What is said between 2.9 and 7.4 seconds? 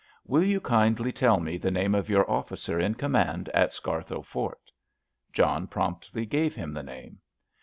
command at Scarthoe Fort?" John promptly gave him the name.